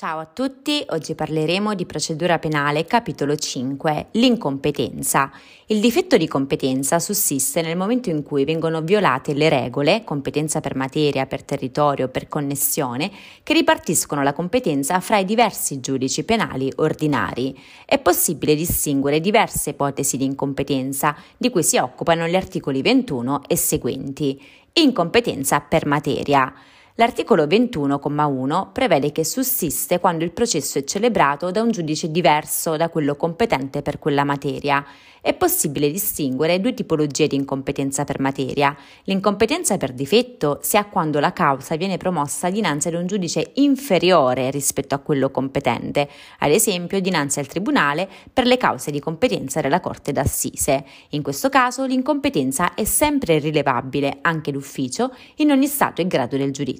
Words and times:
Ciao 0.00 0.18
a 0.18 0.24
tutti, 0.24 0.82
oggi 0.88 1.14
parleremo 1.14 1.74
di 1.74 1.84
procedura 1.84 2.38
penale 2.38 2.86
capitolo 2.86 3.36
5, 3.36 4.06
l'incompetenza. 4.12 5.30
Il 5.66 5.78
difetto 5.78 6.16
di 6.16 6.26
competenza 6.26 6.98
sussiste 6.98 7.60
nel 7.60 7.76
momento 7.76 8.08
in 8.08 8.22
cui 8.22 8.46
vengono 8.46 8.80
violate 8.80 9.34
le 9.34 9.50
regole, 9.50 10.02
competenza 10.02 10.62
per 10.62 10.74
materia, 10.74 11.26
per 11.26 11.42
territorio, 11.42 12.08
per 12.08 12.28
connessione, 12.28 13.10
che 13.42 13.52
ripartiscono 13.52 14.22
la 14.22 14.32
competenza 14.32 14.98
fra 15.00 15.18
i 15.18 15.26
diversi 15.26 15.80
giudici 15.80 16.24
penali 16.24 16.72
ordinari. 16.76 17.54
È 17.84 17.98
possibile 17.98 18.54
distinguere 18.54 19.20
diverse 19.20 19.68
ipotesi 19.68 20.16
di 20.16 20.24
incompetenza, 20.24 21.14
di 21.36 21.50
cui 21.50 21.62
si 21.62 21.76
occupano 21.76 22.26
gli 22.26 22.36
articoli 22.36 22.80
21 22.80 23.42
e 23.46 23.54
seguenti. 23.54 24.42
Incompetenza 24.72 25.60
per 25.60 25.84
materia. 25.84 26.50
L'articolo 26.96 27.44
21,1 27.44 28.72
prevede 28.72 29.12
che 29.12 29.24
sussiste 29.24 30.00
quando 30.00 30.24
il 30.24 30.32
processo 30.32 30.78
è 30.78 30.84
celebrato 30.84 31.50
da 31.50 31.62
un 31.62 31.70
giudice 31.70 32.10
diverso 32.10 32.76
da 32.76 32.88
quello 32.88 33.16
competente 33.16 33.80
per 33.80 33.98
quella 33.98 34.24
materia 34.24 34.84
è 35.22 35.34
possibile 35.34 35.90
distinguere 35.90 36.60
due 36.60 36.74
tipologie 36.74 37.26
di 37.26 37.36
incompetenza 37.36 38.04
per 38.04 38.20
materia. 38.20 38.74
L'incompetenza 39.04 39.76
per 39.76 39.92
difetto 39.92 40.58
si 40.62 40.76
ha 40.76 40.86
quando 40.86 41.20
la 41.20 41.32
causa 41.32 41.76
viene 41.76 41.98
promossa 41.98 42.50
dinanzi 42.50 42.88
ad 42.88 42.94
un 42.94 43.06
giudice 43.06 43.52
inferiore 43.54 44.50
rispetto 44.50 44.94
a 44.94 44.98
quello 44.98 45.30
competente, 45.30 46.08
ad 46.38 46.50
esempio 46.50 47.00
dinanzi 47.00 47.38
al 47.38 47.46
tribunale 47.46 48.08
per 48.32 48.46
le 48.46 48.56
cause 48.56 48.90
di 48.90 49.00
competenza 49.00 49.60
della 49.60 49.80
Corte 49.80 50.12
d'Assise. 50.12 50.84
In 51.10 51.22
questo 51.22 51.48
caso 51.48 51.84
l'incompetenza 51.84 52.74
è 52.74 52.84
sempre 52.84 53.38
rilevabile, 53.38 54.18
anche 54.22 54.52
d'ufficio, 54.52 55.14
in 55.36 55.50
ogni 55.50 55.66
stato 55.66 56.00
e 56.00 56.06
grado 56.06 56.36
del 56.36 56.50
giudizio. 56.50 56.79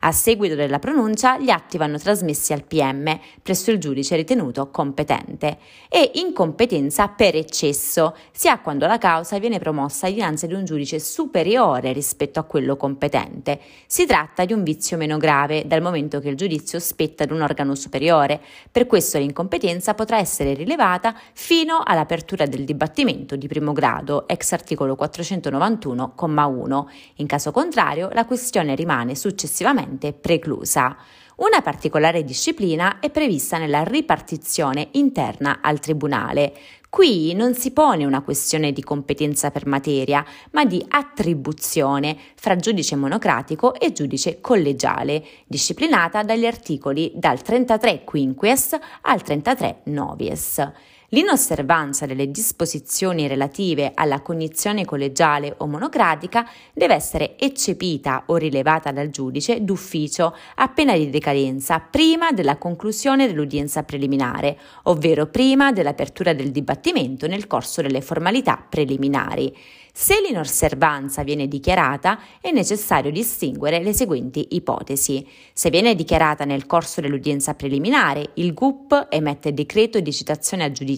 A 0.00 0.12
seguito 0.12 0.54
della 0.54 0.78
pronuncia 0.78 1.38
gli 1.38 1.50
atti 1.50 1.76
vanno 1.76 1.98
trasmessi 1.98 2.52
al 2.52 2.64
PM 2.64 3.18
presso 3.42 3.70
il 3.70 3.78
giudice 3.78 4.16
ritenuto 4.16 4.70
competente 4.70 5.58
e 5.88 6.12
incompetenza 6.14 7.08
per 7.08 7.34
accesso 7.34 8.16
sia 8.32 8.58
quando 8.58 8.86
la 8.86 8.98
causa 8.98 9.38
viene 9.38 9.58
promossa 9.58 10.08
dinanzi 10.08 10.44
ad 10.44 10.52
un 10.52 10.64
giudice 10.64 10.98
superiore 10.98 11.92
rispetto 11.92 12.38
a 12.40 12.44
quello 12.44 12.76
competente. 12.76 13.60
Si 13.86 14.06
tratta 14.06 14.44
di 14.44 14.52
un 14.52 14.62
vizio 14.62 14.96
meno 14.96 15.16
grave, 15.18 15.66
dal 15.66 15.82
momento 15.82 16.20
che 16.20 16.28
il 16.28 16.36
giudizio 16.36 16.78
spetta 16.78 17.24
ad 17.24 17.30
un 17.30 17.40
organo 17.42 17.74
superiore. 17.74 18.40
Per 18.70 18.86
questo 18.86 19.18
l'incompetenza 19.18 19.94
potrà 19.94 20.18
essere 20.18 20.54
rilevata 20.54 21.14
fino 21.32 21.80
all'apertura 21.84 22.46
del 22.46 22.64
dibattimento 22.64 23.36
di 23.36 23.48
primo 23.48 23.72
grado, 23.72 24.28
ex 24.28 24.52
articolo 24.52 24.96
491,1. 24.98 26.84
In 27.16 27.26
caso 27.26 27.50
contrario, 27.50 28.08
la 28.12 28.24
questione 28.24 28.74
rimane 28.74 29.14
successivamente 29.24 30.12
preclusa. 30.12 30.94
Una 31.36 31.62
particolare 31.62 32.24
disciplina 32.24 32.98
è 32.98 33.10
prevista 33.10 33.56
nella 33.56 33.82
ripartizione 33.82 34.88
interna 34.92 35.60
al 35.62 35.80
Tribunale. 35.80 36.52
Qui 36.90 37.32
non 37.32 37.54
si 37.54 37.72
pone 37.72 38.04
una 38.04 38.20
questione 38.20 38.70
di 38.70 38.82
competenza 38.82 39.50
per 39.50 39.66
materia, 39.66 40.22
ma 40.50 40.66
di 40.66 40.84
attribuzione 40.86 42.16
fra 42.36 42.54
giudice 42.56 42.96
monocratico 42.96 43.74
e 43.74 43.92
giudice 43.92 44.42
collegiale, 44.42 45.24
disciplinata 45.46 46.22
dagli 46.22 46.44
articoli 46.44 47.10
dal 47.14 47.40
33 47.40 48.04
quinquies 48.04 48.76
al 49.00 49.22
33 49.22 49.80
novies. 49.84 50.72
L'inosservanza 51.08 52.06
delle 52.06 52.30
disposizioni 52.30 53.26
relative 53.26 53.92
alla 53.94 54.20
cognizione 54.20 54.84
collegiale 54.84 55.54
o 55.58 55.66
monocratica 55.66 56.48
deve 56.72 56.94
essere 56.94 57.38
eccepita 57.38 58.24
o 58.26 58.36
rilevata 58.36 58.90
dal 58.90 59.10
giudice 59.10 59.62
d'ufficio 59.62 60.34
a 60.56 60.68
pena 60.68 60.96
di 60.96 61.10
decadenza 61.10 61.78
prima 61.78 62.32
della 62.32 62.56
conclusione 62.56 63.26
dell'udienza 63.26 63.82
preliminare, 63.82 64.58
ovvero 64.84 65.26
prima 65.26 65.72
dell'apertura 65.72 66.32
del 66.32 66.50
dibattimento 66.50 67.26
nel 67.26 67.46
corso 67.46 67.82
delle 67.82 68.00
formalità 68.00 68.64
preliminari. 68.68 69.54
Se 69.96 70.20
l'inosservanza 70.20 71.22
viene 71.22 71.46
dichiarata, 71.46 72.18
è 72.40 72.50
necessario 72.50 73.12
distinguere 73.12 73.80
le 73.80 73.92
seguenti 73.92 74.48
ipotesi. 74.50 75.24
Se 75.52 75.70
viene 75.70 75.94
dichiarata 75.94 76.44
nel 76.44 76.66
corso 76.66 77.00
dell'udienza 77.00 77.54
preliminare, 77.54 78.30
il 78.34 78.54
GUP 78.54 79.06
emette 79.08 79.54
decreto 79.54 80.00
di 80.00 80.12
citazione 80.12 80.64
a 80.64 80.72
giudizio 80.72 80.93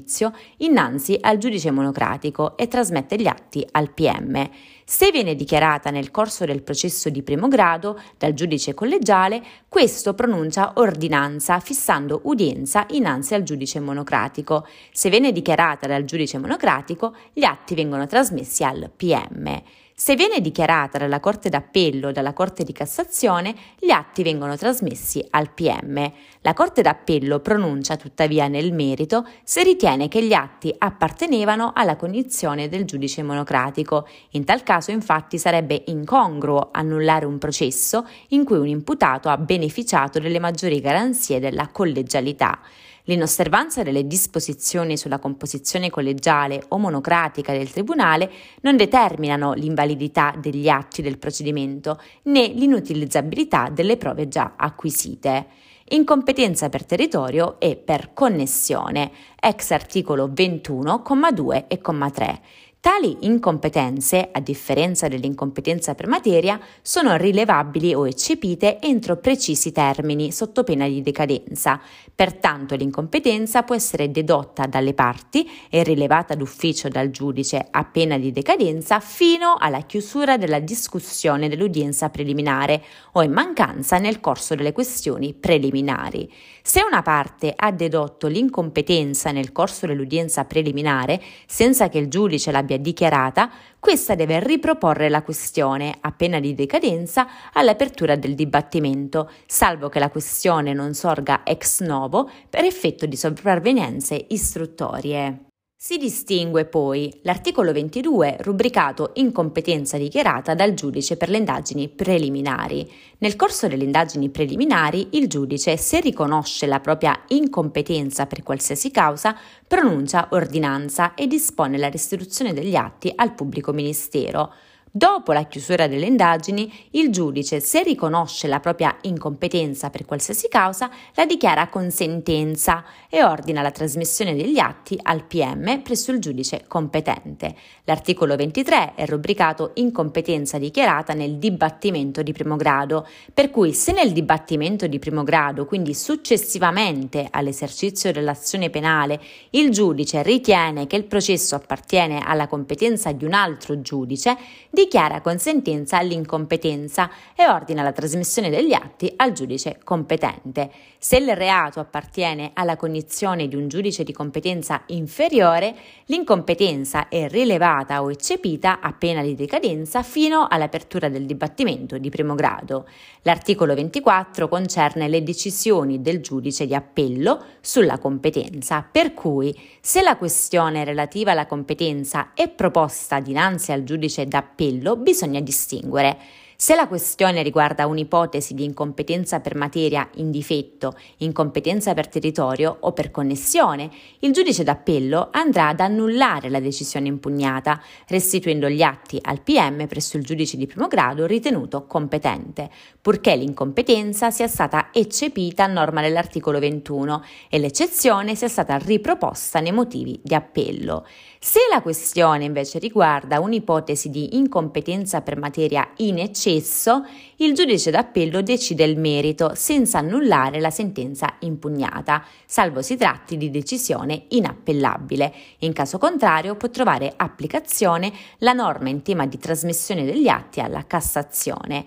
innanzi 0.58 1.16
al 1.20 1.38
giudice 1.38 1.70
monocratico 1.70 2.56
e 2.56 2.68
trasmette 2.68 3.16
gli 3.16 3.26
atti 3.26 3.66
al 3.72 3.92
PM. 3.92 4.48
Se 4.84 5.10
viene 5.10 5.34
dichiarata 5.34 5.90
nel 5.90 6.10
corso 6.10 6.44
del 6.44 6.62
processo 6.62 7.10
di 7.10 7.22
primo 7.22 7.48
grado 7.48 8.00
dal 8.18 8.34
giudice 8.34 8.74
collegiale, 8.74 9.42
questo 9.68 10.14
pronuncia 10.14 10.72
ordinanza 10.76 11.58
fissando 11.60 12.20
udienza 12.24 12.86
innanzi 12.90 13.34
al 13.34 13.42
giudice 13.42 13.80
monocratico. 13.80 14.66
Se 14.92 15.10
viene 15.10 15.32
dichiarata 15.32 15.86
dal 15.86 16.04
giudice 16.04 16.38
monocratico, 16.38 17.14
gli 17.32 17.44
atti 17.44 17.74
vengono 17.74 18.06
trasmessi 18.06 18.62
al 18.64 18.90
PM. 18.94 19.62
Se 19.98 20.14
viene 20.14 20.42
dichiarata 20.42 20.98
dalla 20.98 21.20
Corte 21.20 21.48
d'Appello 21.48 22.08
o 22.08 22.12
dalla 22.12 22.34
Corte 22.34 22.64
di 22.64 22.72
Cassazione, 22.74 23.54
gli 23.78 23.88
atti 23.88 24.22
vengono 24.22 24.54
trasmessi 24.54 25.26
al 25.30 25.50
PM. 25.54 26.12
La 26.42 26.52
Corte 26.52 26.82
d'Appello 26.82 27.40
pronuncia 27.40 27.96
tuttavia 27.96 28.46
nel 28.46 28.74
merito 28.74 29.26
se 29.42 29.62
ritiene 29.62 30.08
che 30.08 30.22
gli 30.22 30.34
atti 30.34 30.74
appartenevano 30.76 31.72
alla 31.74 31.96
cognizione 31.96 32.68
del 32.68 32.84
giudice 32.84 33.22
monocratico. 33.22 34.06
In 34.32 34.44
tal 34.44 34.62
caso 34.62 34.90
infatti 34.90 35.38
sarebbe 35.38 35.84
incongruo 35.86 36.68
annullare 36.72 37.24
un 37.24 37.38
processo 37.38 38.06
in 38.28 38.44
cui 38.44 38.58
un 38.58 38.68
imputato 38.68 39.30
ha 39.30 39.38
beneficiato 39.38 40.18
delle 40.18 40.38
maggiori 40.38 40.78
garanzie 40.78 41.40
della 41.40 41.68
collegialità. 41.68 42.60
L'inosservanza 43.08 43.84
delle 43.84 44.06
disposizioni 44.06 44.96
sulla 44.96 45.20
composizione 45.20 45.90
collegiale 45.90 46.64
o 46.68 46.78
monocratica 46.78 47.52
del 47.52 47.70
Tribunale 47.70 48.30
non 48.62 48.76
determinano 48.76 49.52
l'invalidità 49.52 50.34
degli 50.36 50.68
atti 50.68 51.02
del 51.02 51.18
procedimento 51.18 52.00
né 52.24 52.48
l'inutilizzabilità 52.48 53.68
delle 53.70 53.96
prove 53.96 54.26
già 54.26 54.54
acquisite. 54.56 55.46
Incompetenza 55.88 56.68
per 56.68 56.84
territorio 56.84 57.60
e 57.60 57.76
per 57.76 58.12
connessione, 58.12 59.12
ex 59.38 59.70
articolo 59.70 60.26
21,2 60.26 61.66
e 61.68 61.80
3. 61.80 62.40
Tali 62.78 63.16
incompetenze, 63.22 64.28
a 64.30 64.38
differenza 64.38 65.08
dell'incompetenza 65.08 65.96
per 65.96 66.06
materia, 66.06 66.60
sono 66.82 67.16
rilevabili 67.16 67.92
o 67.94 68.06
eccepite 68.06 68.80
entro 68.80 69.16
precisi 69.16 69.72
termini 69.72 70.30
sotto 70.30 70.62
pena 70.62 70.86
di 70.86 71.02
decadenza. 71.02 71.80
Pertanto 72.14 72.76
l'incompetenza 72.76 73.64
può 73.64 73.74
essere 73.74 74.12
dedotta 74.12 74.66
dalle 74.66 74.94
parti 74.94 75.50
e 75.68 75.82
rilevata 75.82 76.36
d'ufficio 76.36 76.88
dal 76.88 77.10
giudice 77.10 77.66
a 77.68 77.84
pena 77.84 78.18
di 78.18 78.30
decadenza 78.30 79.00
fino 79.00 79.56
alla 79.58 79.80
chiusura 79.80 80.36
della 80.36 80.60
discussione 80.60 81.48
dell'udienza 81.48 82.08
preliminare 82.08 82.84
o 83.12 83.22
in 83.22 83.32
mancanza 83.32 83.98
nel 83.98 84.20
corso 84.20 84.54
delle 84.54 84.72
questioni 84.72 85.34
preliminari. 85.34 86.32
Se 86.62 86.82
una 86.82 87.02
parte 87.02 87.52
ha 87.54 87.72
dedotto 87.72 88.28
l'incompetenza 88.28 89.32
nel 89.32 89.50
corso 89.50 89.86
dell'udienza 89.86 90.44
preliminare 90.44 91.20
senza 91.46 91.88
che 91.88 91.98
il 91.98 92.08
giudice 92.08 92.52
l'abbia 92.52 92.74
abbia 92.76 92.78
dichiarata, 92.78 93.50
questa 93.78 94.14
deve 94.14 94.40
riproporre 94.40 95.08
la 95.08 95.22
questione, 95.22 95.96
a 96.00 96.12
pena 96.12 96.40
di 96.40 96.54
decadenza, 96.54 97.26
all'apertura 97.52 98.16
del 98.16 98.34
dibattimento, 98.34 99.30
salvo 99.46 99.88
che 99.88 99.98
la 99.98 100.10
questione 100.10 100.72
non 100.72 100.94
sorga 100.94 101.42
ex 101.44 101.82
novo 101.82 102.30
per 102.48 102.64
effetto 102.64 103.06
di 103.06 103.16
sopravvenienze 103.16 104.26
istruttorie. 104.28 105.45
Si 105.86 105.98
distingue 105.98 106.64
poi 106.64 107.16
l'articolo 107.22 107.70
22 107.70 108.38
rubricato 108.40 109.12
incompetenza 109.14 109.96
dichiarata 109.96 110.52
dal 110.52 110.74
giudice 110.74 111.16
per 111.16 111.28
le 111.28 111.36
indagini 111.36 111.88
preliminari. 111.88 112.90
Nel 113.18 113.36
corso 113.36 113.68
delle 113.68 113.84
indagini 113.84 114.28
preliminari 114.28 115.10
il 115.12 115.28
giudice, 115.28 115.76
se 115.76 116.00
riconosce 116.00 116.66
la 116.66 116.80
propria 116.80 117.16
incompetenza 117.28 118.26
per 118.26 118.42
qualsiasi 118.42 118.90
causa, 118.90 119.38
pronuncia 119.64 120.26
ordinanza 120.32 121.14
e 121.14 121.28
dispone 121.28 121.78
la 121.78 121.88
restituzione 121.88 122.52
degli 122.52 122.74
atti 122.74 123.12
al 123.14 123.34
pubblico 123.34 123.72
ministero. 123.72 124.52
Dopo 124.96 125.32
la 125.32 125.44
chiusura 125.44 125.88
delle 125.88 126.06
indagini, 126.06 126.72
il 126.92 127.10
giudice, 127.12 127.60
se 127.60 127.82
riconosce 127.82 128.46
la 128.46 128.60
propria 128.60 128.96
incompetenza 129.02 129.90
per 129.90 130.06
qualsiasi 130.06 130.48
causa, 130.48 130.88
la 131.16 131.26
dichiara 131.26 131.68
con 131.68 131.90
sentenza 131.90 132.82
e 133.10 133.22
ordina 133.22 133.60
la 133.60 133.70
trasmissione 133.70 134.34
degli 134.34 134.58
atti 134.58 134.98
al 135.02 135.24
PM 135.24 135.82
presso 135.82 136.12
il 136.12 136.18
giudice 136.18 136.64
competente. 136.66 137.54
L'articolo 137.84 138.36
23 138.36 138.94
è 138.94 139.04
rubricato 139.04 139.72
incompetenza 139.74 140.56
dichiarata 140.56 141.12
nel 141.12 141.36
dibattimento 141.36 142.22
di 142.22 142.32
primo 142.32 142.56
grado, 142.56 143.06
per 143.34 143.50
cui 143.50 143.74
se 143.74 143.92
nel 143.92 144.12
dibattimento 144.12 144.86
di 144.86 144.98
primo 144.98 145.24
grado, 145.24 145.66
quindi 145.66 145.92
successivamente 145.92 147.28
all'esercizio 147.30 148.12
dell'azione 148.12 148.70
penale, 148.70 149.20
il 149.50 149.68
giudice 149.68 150.22
ritiene 150.22 150.86
che 150.86 150.96
il 150.96 151.04
processo 151.04 151.54
appartiene 151.54 152.22
alla 152.24 152.46
competenza 152.46 153.12
di 153.12 153.26
un 153.26 153.34
altro 153.34 153.82
giudice, 153.82 154.38
dichiara 154.86 155.20
con 155.20 155.38
sentenza 155.38 156.00
l'incompetenza 156.00 157.10
e 157.34 157.48
ordina 157.48 157.82
la 157.82 157.90
trasmissione 157.90 158.50
degli 158.50 158.72
atti 158.72 159.12
al 159.16 159.32
giudice 159.32 159.80
competente. 159.82 160.70
Se 160.98 161.16
il 161.16 161.34
reato 161.34 161.80
appartiene 161.80 162.52
alla 162.54 162.76
cognizione 162.76 163.48
di 163.48 163.56
un 163.56 163.66
giudice 163.66 164.04
di 164.04 164.12
competenza 164.12 164.82
inferiore, 164.86 165.74
l'incompetenza 166.06 167.08
è 167.08 167.28
rilevata 167.28 168.02
o 168.02 168.10
eccepita 168.12 168.78
a 168.80 168.92
pena 168.92 169.22
di 169.22 169.34
decadenza 169.34 170.02
fino 170.04 170.46
all'apertura 170.48 171.08
del 171.08 171.26
dibattimento 171.26 171.98
di 171.98 172.08
primo 172.08 172.36
grado. 172.36 172.86
L'articolo 173.22 173.74
24 173.74 174.48
concerne 174.48 175.08
le 175.08 175.24
decisioni 175.24 176.00
del 176.00 176.20
giudice 176.20 176.64
di 176.64 176.74
appello 176.74 177.42
sulla 177.60 177.98
competenza, 177.98 178.86
per 178.88 179.14
cui 179.14 179.56
se 179.80 180.02
la 180.02 180.16
questione 180.16 180.84
relativa 180.84 181.32
alla 181.32 181.46
competenza 181.46 182.30
è 182.34 182.48
proposta 182.48 183.18
dinanzi 183.18 183.72
al 183.72 183.82
giudice 183.82 184.26
d'appello, 184.26 184.74
bisogna 184.96 185.40
distinguere 185.40 186.16
se 186.58 186.74
la 186.74 186.88
questione 186.88 187.42
riguarda 187.42 187.86
un'ipotesi 187.86 188.54
di 188.54 188.64
incompetenza 188.64 189.40
per 189.40 189.54
materia 189.54 190.08
in 190.14 190.30
difetto, 190.30 190.96
incompetenza 191.18 191.92
per 191.92 192.08
territorio 192.08 192.74
o 192.80 192.92
per 192.92 193.10
connessione, 193.10 193.90
il 194.20 194.32
giudice 194.32 194.64
d'appello 194.64 195.28
andrà 195.32 195.68
ad 195.68 195.80
annullare 195.80 196.48
la 196.48 196.58
decisione 196.58 197.08
impugnata, 197.08 197.78
restituendo 198.08 198.70
gli 198.70 198.80
atti 198.80 199.18
al 199.20 199.42
PM 199.42 199.86
presso 199.86 200.16
il 200.16 200.24
giudice 200.24 200.56
di 200.56 200.66
primo 200.66 200.88
grado 200.88 201.26
ritenuto 201.26 201.84
competente, 201.84 202.70
purché 203.02 203.36
l'incompetenza 203.36 204.30
sia 204.30 204.48
stata 204.48 204.88
eccepita 204.92 205.64
a 205.64 205.68
norma 205.68 206.00
dell'articolo 206.00 206.58
21 206.58 207.22
e 207.50 207.58
l'eccezione 207.58 208.34
sia 208.34 208.48
stata 208.48 208.78
riproposta 208.78 209.60
nei 209.60 209.72
motivi 209.72 210.18
di 210.22 210.34
appello. 210.34 211.04
Se 211.38 211.60
la 211.70 211.82
questione 211.82 212.44
invece 212.44 212.78
riguarda 212.78 213.40
un'ipotesi 213.40 214.08
di 214.08 214.36
incompetenza 214.36 215.20
per 215.20 215.36
materia 215.36 215.86
in 215.98 216.18
eccesso, 216.46 217.04
il 217.36 217.54
giudice 217.54 217.90
d'appello 217.90 218.40
decide 218.40 218.84
il 218.84 218.96
merito 218.98 219.52
senza 219.54 219.98
annullare 219.98 220.60
la 220.60 220.70
sentenza 220.70 221.36
impugnata, 221.40 222.24
salvo 222.46 222.82
si 222.82 222.96
tratti 222.96 223.36
di 223.36 223.50
decisione 223.50 224.26
inappellabile. 224.28 225.32
In 225.60 225.72
caso 225.72 225.98
contrario 225.98 226.54
può 226.54 226.70
trovare 226.70 227.12
applicazione 227.16 228.12
la 228.38 228.52
norma 228.52 228.88
in 228.88 229.02
tema 229.02 229.26
di 229.26 229.38
trasmissione 229.38 230.04
degli 230.04 230.28
atti 230.28 230.60
alla 230.60 230.86
Cassazione 230.86 231.84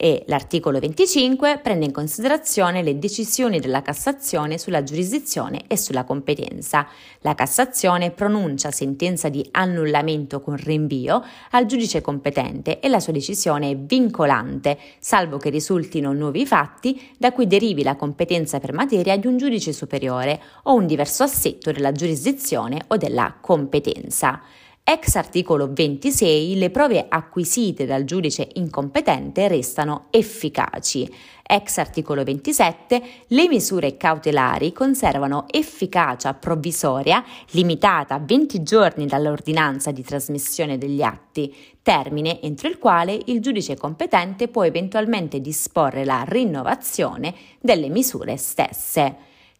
e 0.00 0.22
l'articolo 0.28 0.78
25 0.78 1.58
prende 1.60 1.84
in 1.84 1.90
considerazione 1.90 2.84
le 2.84 3.00
decisioni 3.00 3.58
della 3.58 3.82
Cassazione 3.82 4.56
sulla 4.56 4.84
giurisdizione 4.84 5.64
e 5.66 5.76
sulla 5.76 6.04
competenza. 6.04 6.86
La 7.22 7.34
Cassazione 7.34 8.12
pronuncia 8.12 8.70
sentenza 8.70 9.28
di 9.28 9.44
annullamento 9.50 10.40
con 10.40 10.54
rinvio 10.54 11.24
al 11.50 11.66
giudice 11.66 12.00
competente 12.00 12.78
e 12.78 12.88
la 12.88 13.00
sua 13.00 13.12
decisione 13.12 13.70
è 13.70 13.76
vincolante, 13.76 14.78
salvo 15.00 15.36
che 15.36 15.50
risultino 15.50 16.12
nuovi 16.12 16.46
fatti 16.46 17.10
da 17.18 17.32
cui 17.32 17.48
derivi 17.48 17.82
la 17.82 17.96
competenza 17.96 18.60
per 18.60 18.72
materia 18.72 19.16
di 19.16 19.26
un 19.26 19.36
giudice 19.36 19.72
superiore 19.72 20.40
o 20.64 20.74
un 20.74 20.86
diverso 20.86 21.24
assetto 21.24 21.72
della 21.72 21.90
giurisdizione 21.90 22.84
o 22.86 22.96
della 22.96 23.34
competenza. 23.40 24.42
Ex 24.90 25.16
articolo 25.16 25.70
26 25.70 26.56
le 26.56 26.70
prove 26.70 27.04
acquisite 27.10 27.84
dal 27.84 28.04
giudice 28.04 28.48
incompetente 28.54 29.46
restano 29.46 30.06
efficaci. 30.08 31.06
Ex 31.42 31.76
articolo 31.76 32.24
27 32.24 33.02
le 33.26 33.48
misure 33.48 33.98
cautelari 33.98 34.72
conservano 34.72 35.44
efficacia 35.50 36.32
provvisoria 36.32 37.22
limitata 37.50 38.14
a 38.14 38.18
20 38.18 38.62
giorni 38.62 39.04
dall'ordinanza 39.04 39.90
di 39.90 40.02
trasmissione 40.02 40.78
degli 40.78 41.02
atti, 41.02 41.54
termine 41.82 42.40
entro 42.40 42.68
il 42.68 42.78
quale 42.78 43.20
il 43.26 43.42
giudice 43.42 43.76
competente 43.76 44.48
può 44.48 44.64
eventualmente 44.64 45.42
disporre 45.42 46.06
la 46.06 46.24
rinnovazione 46.26 47.34
delle 47.60 47.90
misure 47.90 48.38
stesse. 48.38 49.16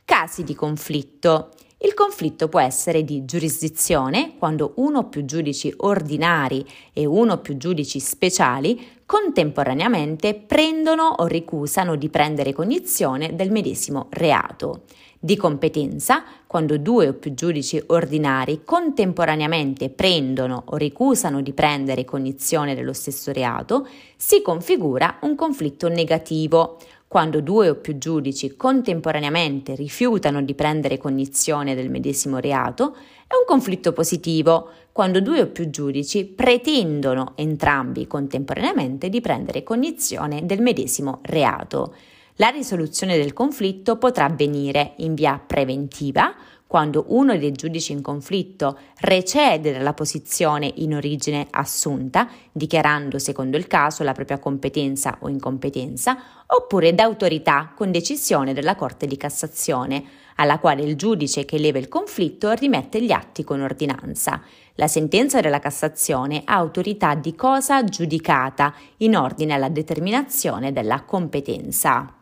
Casi 0.07 0.43
di 0.43 0.55
conflitto. 0.55 1.51
Il 1.81 1.95
conflitto 1.95 2.49
può 2.49 2.59
essere 2.59 3.05
di 3.05 3.25
giurisdizione, 3.25 4.35
quando 4.37 4.73
uno 4.77 4.99
o 4.99 5.05
più 5.05 5.25
giudici 5.25 5.73
ordinari 5.77 6.67
e 6.93 7.07
uno 7.07 7.35
o 7.35 7.39
più 7.39 7.57
giudici 7.57 8.01
speciali 8.01 8.97
contemporaneamente 9.07 10.35
prendono 10.35 11.05
o 11.05 11.27
ricusano 11.27 11.95
di 11.95 12.09
prendere 12.09 12.53
cognizione 12.53 13.37
del 13.37 13.53
medesimo 13.53 14.09
reato. 14.11 14.83
Di 15.21 15.37
competenza, 15.37 16.25
quando 16.49 16.79
due 16.79 17.09
o 17.09 17.13
più 17.15 17.33
giudici 17.33 17.81
ordinari 17.87 18.63
contemporaneamente 18.65 19.89
prendono 19.89 20.65
o 20.67 20.77
ricusano 20.77 21.41
di 21.43 21.53
prendere 21.53 22.05
cognizione 22.05 22.75
dello 22.75 22.93
stesso 22.93 23.31
reato, 23.31 23.87
si 24.17 24.43
configura 24.43 25.19
un 25.23 25.37
conflitto 25.37 25.89
negativo 25.89 26.79
quando 27.09 27.41
due 27.41 27.71
o 27.71 27.77
più 27.77 27.97
giudici 27.97 28.55
contemporaneamente 28.55 29.75
rifiutano 29.75 30.43
di 30.43 30.55
prendere 30.55 30.99
cognizione 30.99 31.75
del 31.75 31.89
medesimo 31.89 32.37
reato, 32.37 32.95
è 33.27 33.35
un 33.35 33.47
conflitto 33.47 33.95
positivo, 33.95 34.69
quando 34.93 35.23
due 35.23 35.41
o 35.41 35.47
più 35.47 35.71
giudici 35.71 36.27
pretendono 36.27 37.33
entrambi 37.37 38.07
contemporaneamente 38.07 39.09
di 39.09 39.23
prendere 39.23 39.63
cognizione 39.63 40.45
del 40.45 40.61
medesimo 40.61 41.21
reato. 41.23 41.95
La 42.37 42.49
risoluzione 42.49 43.17
del 43.17 43.33
conflitto 43.33 43.97
potrà 43.97 44.27
avvenire 44.27 44.93
in 44.99 45.15
via 45.15 45.43
preventiva, 45.45 46.35
quando 46.69 47.07
uno 47.09 47.37
dei 47.39 47.51
giudici 47.51 47.93
in 47.93 48.03
conflitto 48.03 48.79
recede 49.01 49.73
dalla 49.73 49.95
posizione 49.95 50.71
in 50.77 50.95
origine 50.95 51.47
assunta, 51.51 52.29
dichiarando 52.53 53.19
secondo 53.19 53.57
il 53.57 53.67
caso 53.67 54.05
la 54.05 54.13
propria 54.13 54.39
competenza 54.39 55.17
o 55.21 55.31
incompetenza, 55.31 56.19
oppure 56.47 56.95
d'autorità 56.95 57.73
con 57.75 57.91
decisione 57.91 58.53
della 58.53 58.77
Corte 58.77 59.07
di 59.07 59.17
Cassazione, 59.17 60.05
alla 60.37 60.59
quale 60.59 60.83
il 60.83 60.95
giudice 60.95 61.47
che 61.47 61.57
leva 61.57 61.79
il 61.79 61.89
conflitto 61.89 62.53
rimette 62.53 63.03
gli 63.03 63.13
atti 63.13 63.45
con 63.45 63.63
ordinanza. 63.63 64.43
La 64.75 64.89
sentenza 64.89 65.41
della 65.41 65.61
Cassazione 65.61 66.43
ha 66.45 66.55
autorità 66.55 67.15
di 67.15 67.35
cosa 67.35 67.83
giudicata 67.83 68.75
in 68.99 69.17
ordine 69.17 69.55
alla 69.55 69.71
determinazione 69.71 70.71
della 70.71 71.03
competenza. 71.03 72.13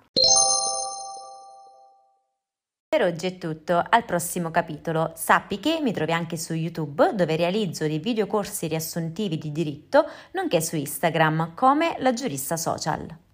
Per 2.97 3.05
oggi 3.05 3.27
è 3.27 3.37
tutto, 3.37 3.85
al 3.87 4.07
prossimo 4.07 4.51
capitolo. 4.51 5.13
Sappi 5.17 5.61
che 5.61 5.81
mi 5.83 5.93
trovi 5.93 6.13
anche 6.13 6.39
su 6.39 6.55
YouTube 6.55 7.13
dove 7.13 7.37
realizzo 7.37 7.87
dei 7.87 7.99
videocorsi 7.99 8.69
riassuntivi 8.69 9.37
di 9.37 9.53
diritto, 9.53 10.07
nonché 10.33 10.63
su 10.63 10.77
Instagram 10.77 11.53
come 11.53 11.97
la 11.99 12.15
giurista 12.15 12.57
social. 12.57 13.26